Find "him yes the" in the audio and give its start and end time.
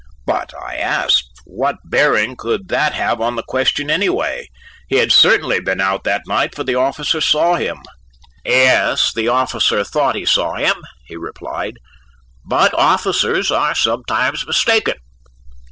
7.53-9.27